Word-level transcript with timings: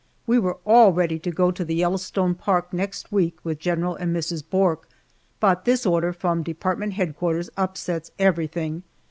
We 0.25 0.39
were 0.39 0.57
all 0.65 0.93
ready 0.93 1.19
to 1.19 1.29
go 1.29 1.51
to 1.51 1.63
the 1.63 1.75
Yellowstone 1.75 2.33
Park 2.33 2.73
next 2.73 3.11
week 3.11 3.37
with 3.43 3.59
General 3.59 3.93
and 3.97 4.15
Mrs. 4.15 4.43
Bourke, 4.43 4.89
but 5.39 5.63
this 5.63 5.85
order 5.85 6.11
from 6.11 6.41
Department 6.41 6.93
Headquarters 6.93 7.51
upsets 7.55 8.09
everything. 8.17 8.81